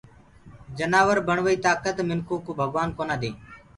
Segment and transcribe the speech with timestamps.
[0.77, 3.31] جنآور بڻوآئي تآڪَت منکو ڀگوآن ڪونآ دي